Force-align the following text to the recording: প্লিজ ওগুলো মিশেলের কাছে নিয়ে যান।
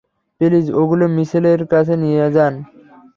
প্লিজ 0.41 0.65
ওগুলো 0.81 1.05
মিশেলের 1.15 1.61
কাছে 1.71 1.93
নিয়ে 2.03 2.25
যান। 2.35 2.53